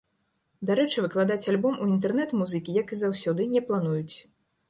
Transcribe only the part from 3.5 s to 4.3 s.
не плануюць.